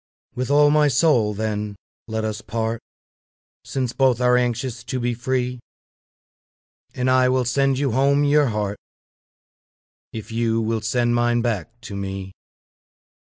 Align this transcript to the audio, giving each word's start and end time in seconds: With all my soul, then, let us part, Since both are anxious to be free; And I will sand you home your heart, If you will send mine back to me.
With 0.33 0.49
all 0.49 0.71
my 0.71 0.87
soul, 0.87 1.35
then, 1.35 1.75
let 2.07 2.23
us 2.25 2.41
part, 2.41 2.81
Since 3.63 3.93
both 3.93 4.19
are 4.19 4.35
anxious 4.35 4.83
to 4.85 4.99
be 4.99 5.13
free; 5.13 5.59
And 6.95 7.07
I 7.07 7.29
will 7.29 7.45
sand 7.45 7.77
you 7.77 7.91
home 7.91 8.23
your 8.23 8.47
heart, 8.47 8.79
If 10.11 10.31
you 10.31 10.59
will 10.59 10.81
send 10.81 11.13
mine 11.13 11.43
back 11.43 11.79
to 11.81 11.95
me. 11.95 12.31